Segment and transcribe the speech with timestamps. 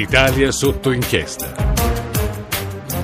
[0.00, 1.54] L'Italia sotto inchiesta.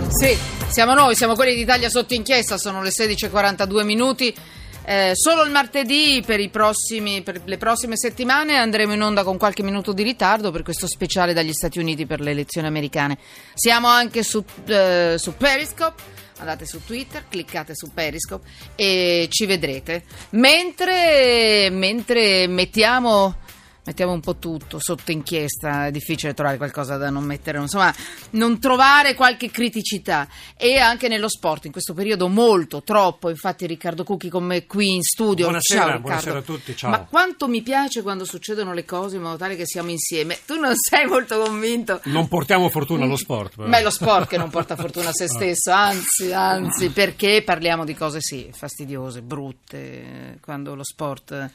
[0.09, 0.35] Sì,
[0.71, 4.35] siamo noi, siamo quelli d'Italia sotto inchiesta, sono le 16.42 minuti.
[4.83, 9.63] Eh, solo il martedì per, prossimi, per le prossime settimane andremo in onda con qualche
[9.63, 13.19] minuto di ritardo per questo speciale dagli Stati Uniti per le elezioni americane.
[13.53, 16.03] Siamo anche su, eh, su Periscope
[16.39, 20.03] andate su Twitter, cliccate su Periscope e ci vedrete.
[20.31, 23.45] Mentre, mentre mettiamo
[23.87, 27.95] mettiamo un po' tutto sotto inchiesta, è difficile trovare qualcosa da non mettere, insomma,
[28.31, 30.29] non trovare qualche criticità.
[30.57, 34.95] E anche nello sport, in questo periodo molto, troppo, infatti Riccardo Cucchi con me qui
[34.97, 35.45] in studio.
[35.45, 36.91] Buonasera, ciao, buonasera a tutti, ciao.
[36.91, 40.39] Ma quanto mi piace quando succedono le cose in modo tale che siamo insieme.
[40.45, 42.01] Tu non sei molto convinto.
[42.05, 43.55] Non portiamo fortuna allo sport.
[43.55, 43.69] Però.
[43.69, 47.85] Ma è lo sport che non porta fortuna a se stesso, anzi, anzi, perché parliamo
[47.85, 51.51] di cose sì, fastidiose, brutte, quando lo sport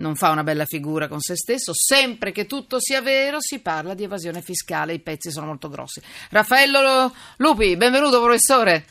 [0.00, 1.72] non fa una bella figura con se stesso.
[1.74, 4.94] Sempre che tutto sia vero, si parla di evasione fiscale.
[4.94, 6.00] I pezzi sono molto grossi.
[6.30, 8.84] Raffaello Lupi, benvenuto professore.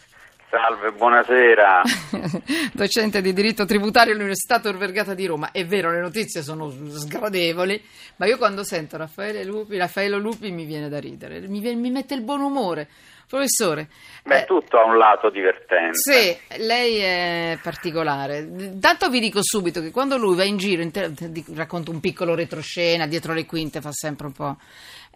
[0.50, 1.84] Salve, buonasera.
[2.74, 5.52] Docente di diritto tributario all'Università Tor Vergata di Roma.
[5.52, 7.80] È vero, le notizie sono sgradevoli,
[8.16, 12.16] ma io quando sento Raffaele Lupi, Raffaello Lupi mi viene da ridere, mi, mi mette
[12.16, 12.88] il buon umore.
[13.28, 13.90] Professore.
[14.24, 16.00] Beh, eh, tutto ha un lato divertente.
[16.00, 18.50] Sì, lei è particolare.
[18.80, 21.14] Tanto vi dico subito che quando lui va in giro, in te-
[21.54, 24.58] racconta un piccolo retroscena, dietro le quinte fa sempre un po'.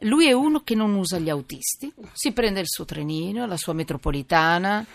[0.01, 3.73] Lui è uno che non usa gli autisti, si prende il suo trenino, la sua
[3.73, 4.85] metropolitana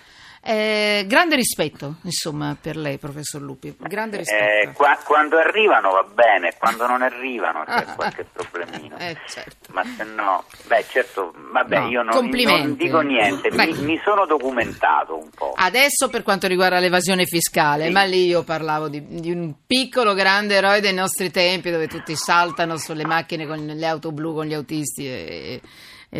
[0.40, 3.74] eh, grande rispetto, insomma, per lei, professor Lupi.
[3.78, 4.70] Grande eh, rispetto.
[4.70, 8.96] Eh, qua, quando arrivano va bene, quando non arrivano c'è qualche problemino.
[8.98, 9.72] Eh, certo.
[9.72, 14.26] Ma se no, beh, certo, vabbè, no, io non, non, dico niente, mi, mi, sono
[14.26, 15.54] documentato un po'.
[15.56, 17.92] Adesso per quanto riguarda l'evasione fiscale, sì.
[17.92, 22.14] ma lì io parlavo di, di, un piccolo grande eroe dei nostri tempi dove tutti
[22.16, 25.60] saltano sulle macchine con le auto blu con gli autisti e e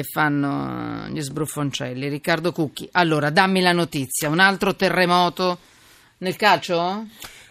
[0.02, 2.08] fanno gli sbruffoncelli.
[2.08, 5.58] Riccardo Cucchi, allora dammi la notizia, un altro terremoto
[6.18, 7.06] nel calcio?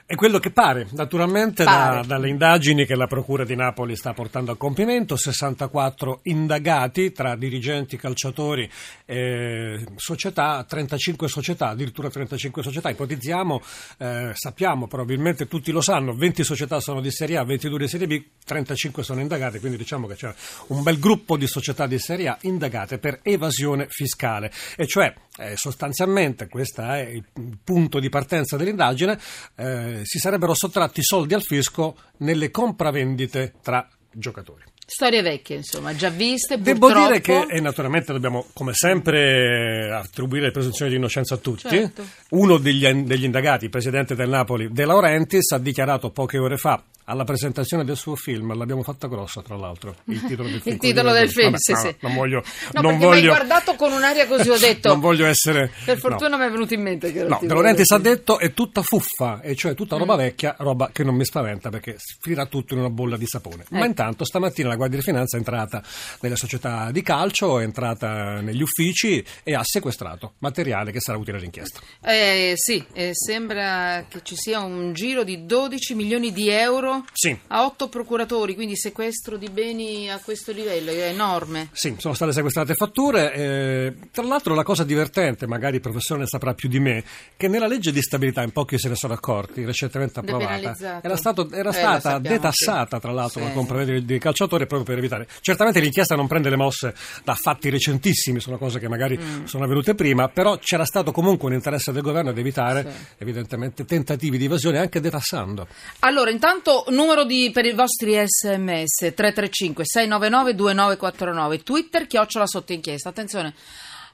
[0.10, 2.00] È quello che pare, naturalmente, pare.
[2.00, 7.36] Da, dalle indagini che la Procura di Napoli sta portando a compimento, 64 indagati tra
[7.36, 8.72] dirigenti, calciatori
[9.04, 12.90] e società, 35 società, addirittura 35 società.
[12.90, 13.62] Ipotizziamo,
[13.98, 18.08] eh, sappiamo, probabilmente tutti lo sanno, 20 società sono di Serie A, 22 di Serie
[18.08, 20.34] B, 35 sono indagate, quindi diciamo che c'è
[20.68, 24.54] un bel gruppo di società di Serie A indagate per evasione fiscale.
[24.78, 27.26] E cioè, eh, sostanzialmente, questo è il
[27.62, 29.20] punto di partenza dell'indagine,
[29.56, 34.64] eh, si sarebbero sottratti soldi al fisco nelle compravendite tra giocatori.
[34.90, 36.62] Storie vecchie, insomma, già viste.
[36.62, 37.08] Devo purtroppo...
[37.08, 41.68] dire che, e naturalmente dobbiamo, come sempre, attribuire le presunzioni di innocenza a tutti.
[41.68, 42.06] Certo.
[42.30, 46.82] Uno degli, degli, indagati, il presidente del Napoli, De Laurentiis, ha dichiarato poche ore fa
[47.10, 50.76] alla presentazione del suo film, l'abbiamo fatta grossa tra l'altro, il titolo del film.
[50.76, 51.96] il titolo del film, Vabbè, sì, no, sì.
[52.02, 52.44] Non voglio...
[52.74, 53.10] No, non voglio...
[53.10, 54.90] mi hai guardato con un'aria così, ho detto...
[54.90, 55.72] non voglio essere...
[55.86, 56.38] Per fortuna no.
[56.38, 59.56] mi è venuto in mente che No, De Laurentiis ha detto è tutta fuffa, e
[59.56, 60.18] cioè tutta roba mm.
[60.18, 63.64] vecchia, roba che non mi spaventa perché finirà tutto in una bolla di sapone.
[63.64, 63.78] Eh.
[63.78, 65.82] Ma intanto stamattina la Guardia di Finanza è entrata
[66.20, 71.38] nelle società di calcio, è entrata negli uffici e ha sequestrato materiale che sarà utile
[71.38, 71.80] all'inchiesta.
[72.04, 77.38] Eh, sì, eh, sembra che ci sia un giro di 12 milioni di euro sì.
[77.48, 81.70] a 8 otto procuratori, quindi sequestro di beni a questo livello, è enorme.
[81.74, 83.34] Sì, sono state sequestrate fatture.
[83.34, 87.04] Eh, tra l'altro la cosa divertente, magari il professore ne saprà più di me,
[87.38, 91.52] che nella legge di stabilità, in pochi se ne sono accorti, recentemente approvata, era, stato,
[91.52, 93.02] era eh, stata sappiamo, detassata sì.
[93.02, 93.48] tra l'altro sì.
[93.48, 95.28] la compravendita dei calciatori proprio per evitare.
[95.42, 99.44] Certamente l'inchiesta non prende le mosse da fatti recentissimi, sono cose che magari mm.
[99.44, 103.06] sono avvenute prima, però c'era stato comunque un interesse del governo ad evitare sì.
[103.20, 105.68] evidentemente tentativi di evasione anche detassando.
[106.00, 113.10] Allora, intanto numero di per i vostri sms 335 699 2949 Twitter chiocciola sotto inchiesta.
[113.10, 113.54] Attenzione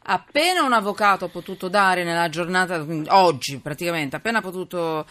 [0.03, 5.05] appena un avvocato ha potuto dare nella giornata, oggi praticamente, appena ha potuto,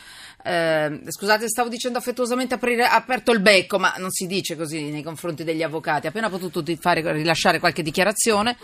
[0.44, 5.02] eh, scusate stavo dicendo affettuosamente aprire, aperto il becco, ma non si dice così nei
[5.02, 8.56] confronti degli avvocati, appena ha potuto fare, rilasciare qualche dichiarazione,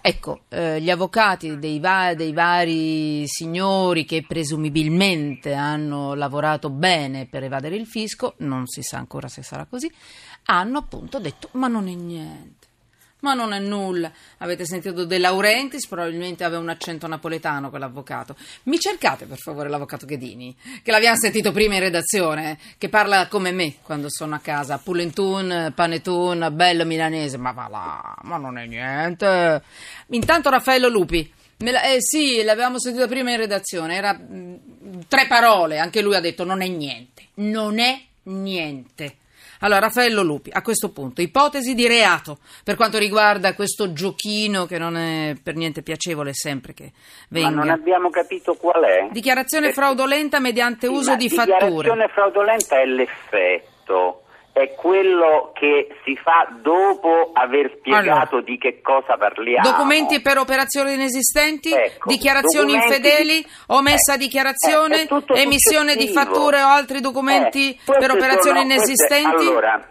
[0.00, 7.44] ecco, eh, gli avvocati dei, va- dei vari signori che presumibilmente hanno lavorato bene per
[7.44, 9.90] evadere il fisco, non si sa ancora se sarà così,
[10.46, 12.55] hanno appunto detto ma non è niente
[13.26, 14.10] ma non è nulla.
[14.38, 18.36] Avete sentito De Laurentiis, probabilmente aveva un accento napoletano quell'avvocato.
[18.64, 23.50] Mi cercate per favore l'avvocato Ghedini, che l'abbiamo sentito prima in redazione, che parla come
[23.50, 28.66] me quando sono a casa, pulentun, panetun, bello milanese, ma va là, ma non è
[28.66, 29.62] niente.
[30.08, 31.32] Intanto Raffaello Lupi.
[31.60, 36.14] La, eh sì, l'avevamo sentito prima in redazione, era mh, mm, tre parole, anche lui
[36.14, 39.16] ha detto non è niente, non è niente.
[39.60, 44.78] Allora, Raffaello Lupi, a questo punto, ipotesi di reato per quanto riguarda questo giochino che
[44.78, 46.92] non è per niente piacevole sempre che
[47.30, 47.50] venga.
[47.50, 49.08] Ma non abbiamo capito qual è.
[49.10, 51.54] Dichiarazione fraudolenta mediante uso di fatture.
[51.56, 54.25] Dichiarazione fraudolenta è l'effetto
[54.56, 59.68] è quello che si fa dopo aver spiegato allora, di che cosa parliamo.
[59.68, 66.68] Documenti per operazioni inesistenti, ecco, dichiarazioni infedeli, omessa eh, dichiarazione, eh, emissione di fatture o
[66.68, 69.28] altri documenti eh, per operazioni sono, inesistenti.
[69.28, 69.88] Queste, allora,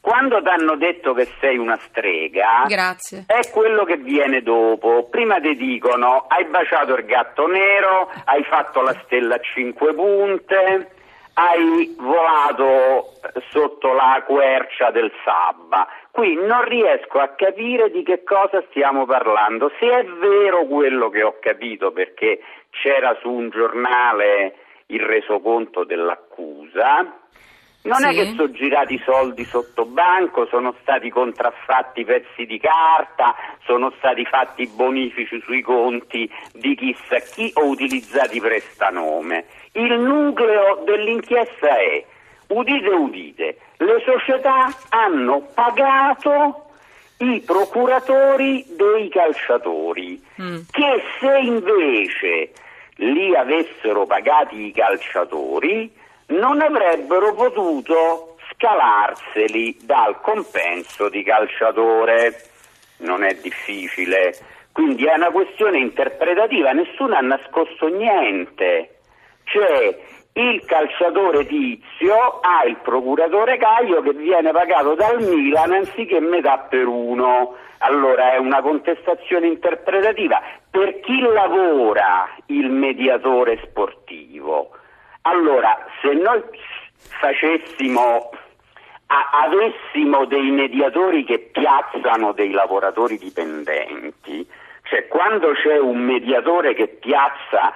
[0.00, 3.22] quando ti hanno detto che sei una strega, Grazie.
[3.24, 5.06] è quello che viene dopo.
[5.08, 10.96] Prima ti dicono hai baciato il gatto nero, hai fatto la stella a cinque punte
[11.38, 13.12] hai volato
[13.50, 15.86] sotto la quercia del Sabba.
[16.10, 19.70] Qui non riesco a capire di che cosa stiamo parlando.
[19.78, 22.40] Se è vero quello che ho capito, perché
[22.70, 24.54] c'era su un giornale
[24.86, 27.17] il resoconto dell'accusa,
[27.88, 28.04] non sì.
[28.06, 34.24] è che sono girati soldi sotto banco, sono stati contraffatti pezzi di carta, sono stati
[34.24, 39.46] fatti bonifici sui conti di chissà chi o utilizzati prestanome.
[39.72, 42.04] Il nucleo dell'inchiesta è,
[42.48, 46.64] udite udite, le società hanno pagato
[47.18, 50.56] i procuratori dei calciatori, mm.
[50.70, 52.52] che se invece
[52.96, 55.90] li avessero pagati i calciatori
[56.28, 62.42] non avrebbero potuto scalarseli dal compenso di calciatore.
[62.98, 64.34] Non è difficile,
[64.72, 68.98] quindi è una questione interpretativa, nessuno ha nascosto niente.
[69.44, 69.98] Cioè,
[70.32, 76.86] il calciatore Tizio ha il procuratore Caio che viene pagato dal Milan anziché metà per
[76.86, 77.56] uno.
[77.78, 80.40] Allora è una contestazione interpretativa.
[80.70, 84.70] Per chi lavora il mediatore sportivo?
[85.28, 86.42] Allora, se noi
[86.96, 88.30] facessimo,
[89.06, 94.48] avessimo dei mediatori che piazzano dei lavoratori dipendenti,
[94.84, 97.74] cioè quando c'è un mediatore che piazza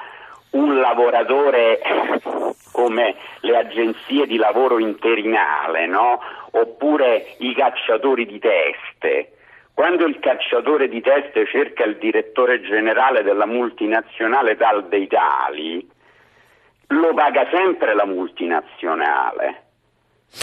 [0.53, 1.81] un lavoratore
[2.73, 6.21] come le agenzie di lavoro interinale, no?
[6.53, 9.33] oppure i cacciatori di teste,
[9.75, 15.87] quando il cacciatore di teste cerca il direttore generale della multinazionale tal dei tali,
[16.93, 19.63] lo paga sempre la multinazionale,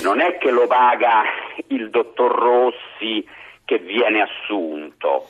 [0.04, 1.24] non è che lo paga
[1.68, 3.25] il dottor Rossi
[3.66, 5.28] che viene assunto.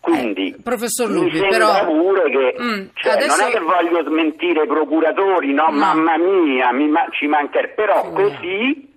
[0.00, 3.36] Quindi, eh, professor Lupi, però pure che mm, cioè, adesso...
[3.36, 5.76] non è che voglio smentire i procuratori, no, no.
[5.76, 8.12] mamma mia, mi, ci mancherebbe, però sì.
[8.12, 8.94] così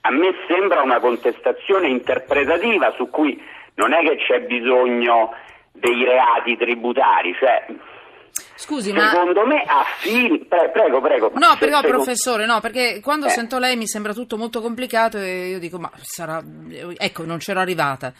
[0.00, 3.40] a me sembra una contestazione interpretativa su cui
[3.76, 5.32] non è che c'è bisogno
[5.70, 7.66] dei reati tributari, cioè
[8.56, 9.46] Scusi, Secondo ma...
[9.46, 10.44] me ha fili.
[10.44, 11.30] Pre- prego, prego.
[11.34, 11.88] No, però, secondo...
[11.88, 13.30] professore, no, perché quando eh.
[13.30, 16.42] sento lei mi sembra tutto molto complicato e io dico, ma sarà.
[16.96, 18.12] Ecco, non c'ero arrivata.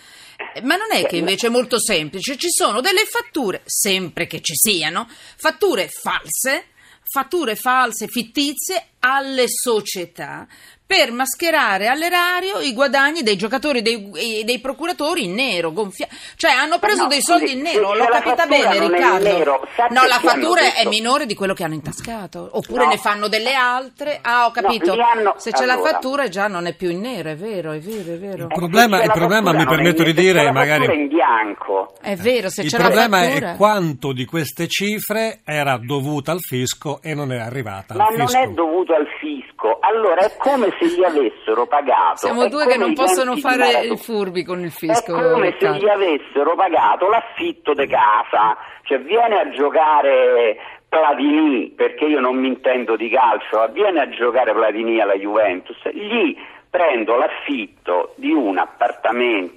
[0.63, 2.37] Ma non è che invece è molto semplice.
[2.37, 6.67] Ci sono delle fatture, sempre che ci siano, fatture false,
[7.03, 10.47] fatture false, fittizie alle società
[10.87, 16.07] per mascherare all'erario i guadagni dei giocatori, dei, dei procuratori in nero, gonfia-
[16.37, 19.67] cioè hanno preso no, dei soldi in nero, l'ho capita bene Riccardo.
[19.91, 22.91] No, la fattura è minore di quello che hanno intascato, oppure no.
[22.91, 24.19] ne fanno delle altre.
[24.21, 24.95] Ah, ho capito.
[24.95, 25.35] No, hanno...
[25.39, 25.81] Se c'è allora.
[25.81, 28.43] la fattura già non è più in nero, è vero, è vero, è vero.
[28.43, 30.85] Il problema, il problema mi permetto di dire, magari...
[30.95, 31.95] in bianco.
[32.01, 33.05] È vero, se il c'è la fattura...
[33.05, 37.95] Il problema è quanto di queste cifre era dovuta al fisco e non è arrivata
[37.95, 38.33] Ma al fisco.
[38.33, 42.17] Ma non è dovuto al fisco, allora è come se gli avessero pagato.
[42.17, 45.17] Siamo due che non possono fare i furbi con il fisco.
[45.17, 45.79] È come Riccardo.
[45.79, 50.57] se gli avessero pagato l'affitto di casa, cioè viene a giocare
[50.89, 56.37] Platini, perché io non mi intendo di calcio, viene a giocare Platini alla Juventus, gli
[56.71, 58.94] prendo l'affitto di un appartamento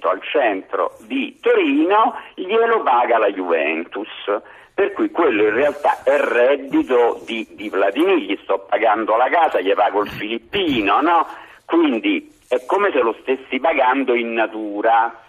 [0.08, 4.08] al centro di Torino, glielo paga la Juventus
[4.78, 9.60] per cui quello in realtà è reddito di, di Platini, gli sto pagando la casa,
[9.60, 11.26] gli pago il filippino, no?
[11.64, 15.20] Quindi è come se lo stessi pagando in natura.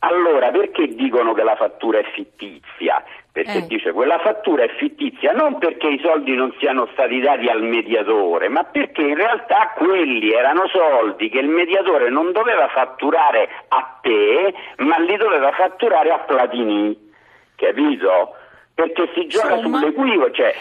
[0.00, 3.02] Allora, perché dicono che la fattura è fittizia?
[3.32, 3.66] Perché eh.
[3.66, 8.48] dice quella fattura è fittizia non perché i soldi non siano stati dati al mediatore,
[8.48, 14.54] ma perché in realtà quelli erano soldi che il mediatore non doveva fatturare a te,
[14.78, 17.10] ma li doveva fatturare a Platini.
[17.56, 18.36] Capito?
[18.74, 19.78] perché si gioca Insomma.
[19.78, 20.54] sull'equivoco, cioè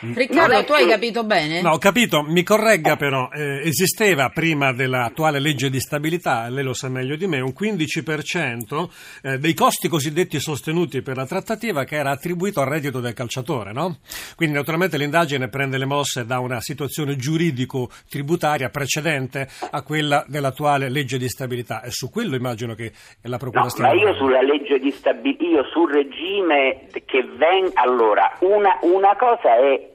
[0.00, 1.62] Riccardo, tu hai capito bene?
[1.62, 6.74] No, ho capito, mi corregga però, eh, esisteva prima dell'attuale legge di stabilità, lei lo
[6.74, 8.88] sa meglio di me, un 15%
[9.22, 13.72] eh, dei costi cosiddetti sostenuti per la trattativa che era attribuito al reddito del calciatore,
[13.72, 13.98] no?
[14.34, 21.16] Quindi naturalmente l'indagine prende le mosse da una situazione giuridico-tributaria precedente a quella dell'attuale legge
[21.16, 24.78] di stabilità e su quello immagino che la Procura no, stia ma io sulla legge
[24.78, 29.85] di stabilità, io sul regime che venga, allora, una, una cosa è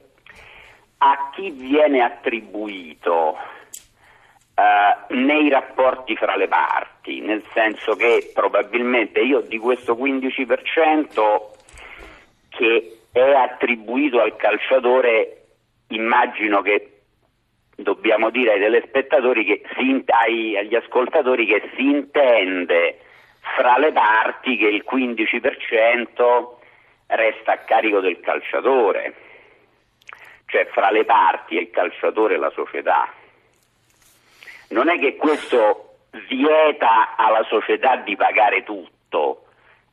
[1.04, 3.36] a chi viene attribuito
[4.54, 11.50] uh, nei rapporti fra le parti, nel senso che probabilmente io di questo 15%
[12.50, 15.38] che è attribuito al calciatore
[15.88, 17.00] immagino che
[17.74, 23.00] dobbiamo dire ai telespettatori che si, ai, agli ascoltatori che si intende
[23.56, 26.60] fra le parti che il 15%
[27.08, 29.31] resta a carico del calciatore
[30.52, 33.10] cioè fra le parti il calciatore e la società.
[34.68, 35.94] Non è che questo
[36.28, 39.46] vieta alla società di pagare tutto,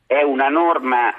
[0.05, 1.13] è una norma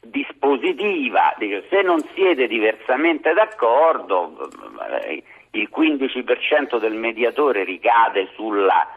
[0.00, 4.48] dispositiva, dice, se non siete diversamente d'accordo
[5.50, 8.88] il 15% del mediatore ricade sulla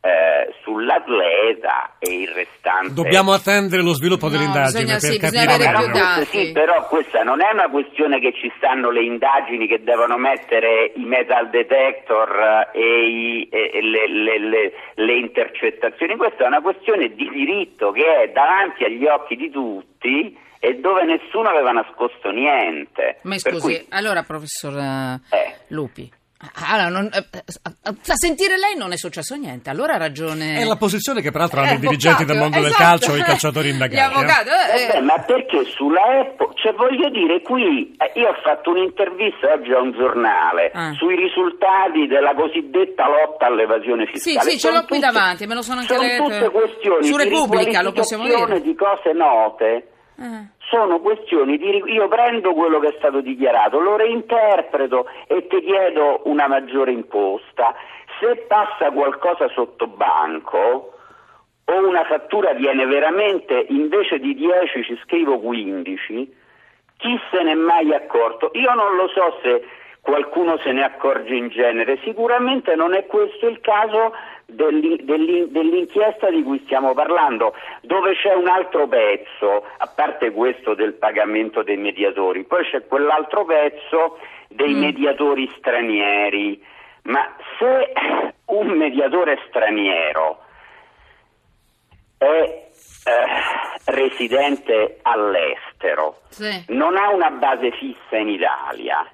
[0.00, 2.94] eh, sull'atleta e il restante.
[2.94, 6.24] Dobbiamo attendere lo sviluppo no, dell'indagine bisogna, per sì, capire bisogna più dati.
[6.24, 10.92] Sì, però questa non è una questione che ci stanno le indagini che devono mettere
[10.96, 17.08] i metal detector e, i, e le, le, le, le intercettazioni, questa è una questione
[17.08, 23.18] di diritto che è davanti agli occhi di tutti e dove nessuno aveva nascosto niente.
[23.22, 23.86] Ma scusi, cui...
[23.90, 25.20] allora professor eh.
[25.68, 26.10] Lupi,
[26.70, 27.42] allora, non, eh, eh,
[27.84, 30.58] a sentire lei non è successo niente, allora ha ragione.
[30.58, 32.68] È la posizione che peraltro hanno i dirigenti del mondo esatto.
[32.68, 34.24] del calcio, i calciatori indagati.
[34.24, 34.96] Eh.
[34.96, 39.80] Eh, ma perché sulla Apple, cioè voglio dire, qui io ho fatto un'intervista oggi a
[39.80, 40.92] un giornale ah.
[40.94, 44.40] sui risultati della cosiddetta lotta all'evasione fiscale.
[44.40, 46.24] Sì, sì, ce l'ho qui davanti, me lo sono anche letto.
[46.24, 48.62] Sono tutte questioni su Repubblica, lo possiamo dire.
[48.62, 49.84] di cose note.
[50.20, 55.60] Ah sono questioni di io prendo quello che è stato dichiarato, lo reinterpreto e ti
[55.62, 57.74] chiedo una maggiore imposta.
[58.20, 60.94] Se passa qualcosa sotto banco
[61.64, 66.36] o una fattura viene veramente invece di 10 ci scrivo 15,
[66.98, 68.50] chi se n'è mai accorto?
[68.54, 69.64] Io non lo so se
[70.00, 74.14] qualcuno se ne accorge in genere, sicuramente non è questo il caso
[74.46, 81.62] dell'inchiesta di cui stiamo parlando, dove c'è un altro pezzo, a parte questo del pagamento
[81.62, 84.78] dei mediatori, poi c'è quell'altro pezzo dei mm.
[84.78, 86.62] mediatori stranieri.
[87.02, 87.92] Ma se
[88.46, 90.40] un mediatore straniero
[92.18, 92.70] è eh,
[93.86, 96.64] residente all'estero, sì.
[96.68, 99.08] non ha una base fissa in Italia,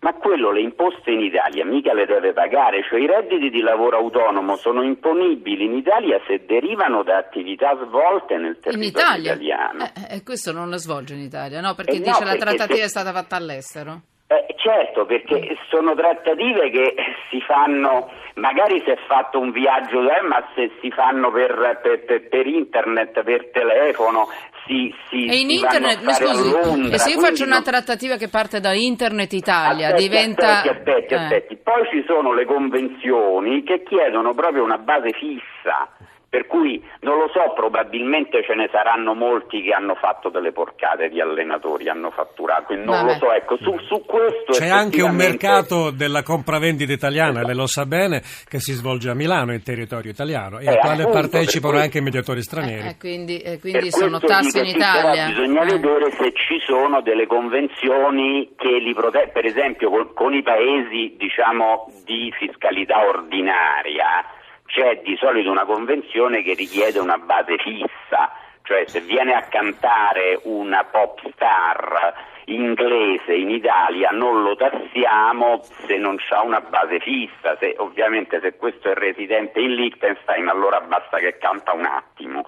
[0.00, 3.96] ma quello le imposte in Italia mica le deve pagare, cioè i redditi di lavoro
[3.96, 9.84] autonomo sono imponibili in Italia se derivano da attività svolte nel territorio italiano.
[9.84, 11.74] Eh, eh, questo non lo svolge in Italia, no?
[11.74, 12.84] Perché eh dice no, la trattativa se...
[12.84, 14.00] è stata fatta all'estero.
[14.30, 16.94] Eh, certo, perché sono trattative che
[17.30, 22.04] si fanno, magari se è fatto un viaggio, eh, ma se si fanno per, per,
[22.04, 24.28] per, per internet, per telefono,
[24.68, 28.16] si, si, e in si internet, mi scusi, Londra, e se io faccio una trattativa
[28.16, 30.58] che parte da Internet Italia, aspetti, diventa...
[30.58, 31.16] Aspetti, aspetti, eh.
[31.16, 35.88] aspetti, poi ci sono le convenzioni che chiedono proprio una base fissa
[36.28, 41.08] per cui non lo so, probabilmente ce ne saranno molti che hanno fatto delle porcate
[41.08, 43.12] di allenatori, hanno fatturato, non Vabbè.
[43.12, 47.66] lo so, ecco, su, su questo C'è anche un mercato della compravendita italiana, lei lo
[47.66, 51.20] sa bene, che si svolge a Milano, in territorio italiano, e eh, al quale appunto,
[51.20, 52.88] partecipano anche i mediatori stranieri.
[52.88, 55.28] Eh, quindi, eh, quindi sono tasse in Italia.
[55.28, 55.78] Bisogna eh.
[55.78, 61.16] vedere se ci sono delle convenzioni che li proteggono, per esempio con, con i paesi
[61.16, 64.36] diciamo, di fiscalità ordinaria
[64.68, 68.30] c'è di solito una convenzione che richiede una base fissa,
[68.62, 75.96] cioè se viene a cantare una pop star inglese in Italia non lo tassiamo se
[75.96, 81.16] non ha una base fissa, se, ovviamente se questo è residente in Liechtenstein allora basta
[81.18, 82.46] che canta un attimo.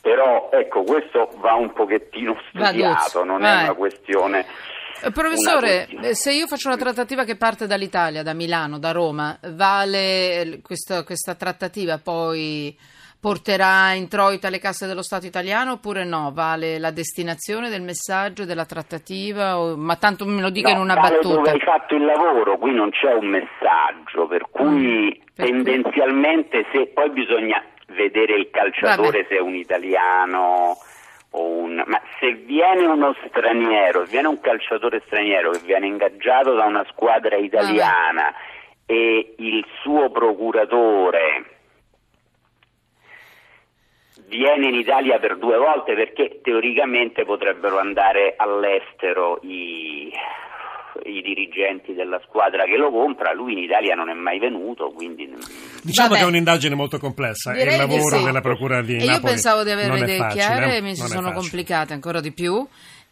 [0.00, 4.46] Però ecco, questo va un pochettino studiato, non è una questione
[5.12, 10.60] professore, eh, se io faccio una trattativa che parte dall'Italia, da Milano, da Roma, vale
[10.62, 12.76] questa, questa trattativa poi
[13.18, 16.30] porterà introito alle casse dello Stato italiano oppure no?
[16.32, 19.58] Vale la destinazione del messaggio, della trattativa?
[19.58, 19.76] O...
[19.76, 21.34] Ma tanto me lo dica no, in una vale battuta.
[21.34, 26.62] dove hai fatto il lavoro, qui non c'è un messaggio, per cui mm, per tendenzialmente
[26.62, 26.80] cui...
[26.80, 29.26] se poi bisogna vedere il calciatore Vabbè.
[29.28, 30.76] se è un italiano
[31.40, 36.84] un, ma se viene uno straniero, viene un calciatore straniero che viene ingaggiato da una
[36.90, 38.34] squadra italiana
[38.86, 41.44] e il suo procuratore
[44.28, 50.12] viene in Italia per due volte perché teoricamente potrebbero andare all'estero i,
[51.08, 55.32] i dirigenti della squadra che lo compra, lui in Italia non è mai venuto, quindi...
[55.82, 56.20] Diciamo Vabbè.
[56.20, 58.24] che è un'indagine molto complessa Direi il lavoro sì.
[58.24, 60.80] della Procura di e Napoli Io pensavo di avere le idee facile, chiare eh?
[60.80, 62.66] mi si non sono complicate ancora di più.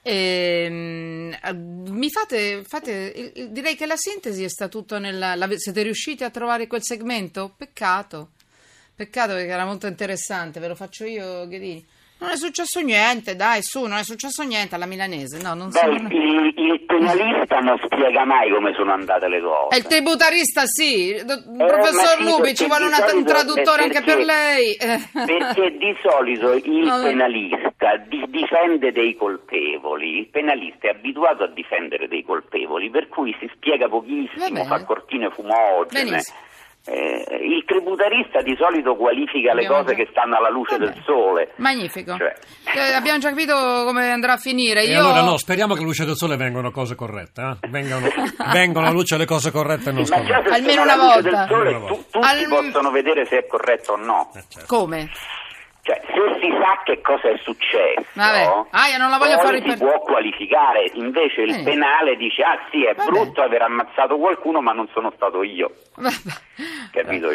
[0.06, 5.34] E, mi fate, fate, direi che la sintesi è sta tutto nella.
[5.34, 7.54] La, siete riusciti a trovare quel segmento?
[7.56, 8.32] Peccato,
[8.94, 10.60] peccato perché era molto interessante.
[10.60, 11.92] Ve lo faccio io, Ghedini.
[12.18, 15.40] Non è successo niente, dai, su, non è successo niente alla milanese.
[15.40, 15.94] No, non Beh, sono...
[15.94, 19.74] il, il, penalista non spiega mai come sono andate le cose.
[19.74, 24.18] E il tributarista sì, Do, eh, professor Lupi, ci vuole solito, un traduttore anche per
[24.18, 24.76] lei.
[24.78, 31.48] Perché di solito il no, penalista di, difende dei colpevoli, il penalista è abituato a
[31.48, 36.10] difendere dei colpevoli, per cui si spiega pochissimo, fa cortine fumogene.
[36.10, 36.38] Benissimo.
[36.86, 40.02] Eh, il tributarista di solito qualifica abbiamo le cose già...
[40.02, 40.92] che stanno alla luce Vabbè.
[40.92, 41.52] del sole.
[41.56, 42.16] Magnifico.
[42.16, 42.34] Cioè...
[42.76, 43.54] Eh, abbiamo già capito
[43.86, 44.82] come andrà a finire.
[44.82, 45.00] E Io...
[45.00, 47.40] allora no, speriamo che alla luce del sole vengano cose corrette.
[47.40, 47.68] Eh?
[47.68, 48.08] Vengano,
[48.52, 50.50] vengono alla luce le cose corrette e non scorrette.
[50.50, 51.46] Almeno una volta.
[51.46, 52.46] Sole, tu, tutti Al...
[52.48, 54.30] possono vedere se è corretto o no.
[54.34, 54.76] Eh, certo.
[54.76, 55.10] Come?
[55.84, 58.68] Cioè, se si sa che cosa è successo, Vabbè.
[58.70, 60.90] Ah, io non la voglio fare si può qualificare.
[60.94, 61.62] Invece il eh.
[61.62, 63.10] penale dice: Ah, sì, è Vabbè.
[63.10, 65.70] brutto aver ammazzato qualcuno, ma non sono stato io.
[65.96, 66.14] Vabbè.
[66.90, 67.28] Capito?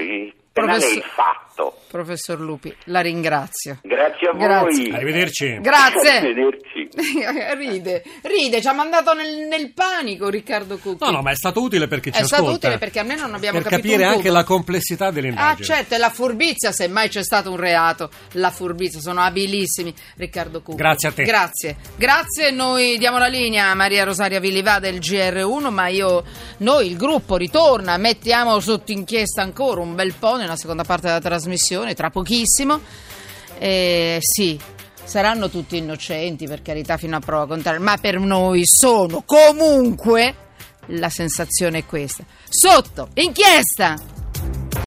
[0.52, 0.90] Professor...
[0.90, 1.78] è il fatto.
[1.90, 3.80] Professor Lupi, la ringrazio.
[3.82, 4.90] Grazie a Grazie.
[4.90, 4.96] voi.
[4.96, 5.60] Arrivederci.
[5.60, 6.18] Grazie.
[6.18, 6.90] Arrivederci.
[7.58, 11.04] ride, ride, ci ha mandato nel, nel, panico Riccardo Cucchi.
[11.04, 12.36] No, no, ma è stato utile perché ci è ascolta.
[12.36, 15.52] È stato utile perché almeno non abbiamo per capito capire anche la complessità dell'indagine.
[15.52, 19.94] Ah, certo, e la furbizia, se mai c'è stato un reato, la furbizia, sono abilissimi.
[20.16, 20.78] Riccardo Cucchi.
[20.78, 21.24] Grazie a te.
[21.24, 21.78] Grazie.
[21.96, 26.24] Grazie, noi diamo la linea a Maria Rosaria Villivà del GR1, ma io,
[26.58, 31.20] noi, il gruppo ritorna, mettiamo sotto inchiesta ancora un bel po' nella seconda parte della
[31.20, 32.80] trasmissione, tra pochissimo.
[33.58, 34.60] Eh, sì,
[35.04, 40.36] saranno tutti innocenti, per carità, fino a prova contraria, ma per noi sono comunque
[40.88, 42.24] la sensazione è questa.
[42.48, 43.96] Sotto inchiesta!